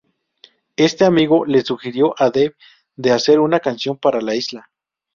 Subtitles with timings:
[0.77, 2.55] Este amigo le sugirió a Dave
[2.95, 4.71] de hacer una canción para la isla.